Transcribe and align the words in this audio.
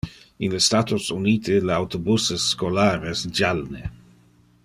In 0.45 0.51
le 0.53 0.57
Statos 0.67 1.09
Unite, 1.11 1.59
le 1.67 1.75
autobuses 1.75 2.47
scholar 2.55 3.05
es 3.13 3.23
jalne. 3.41 3.83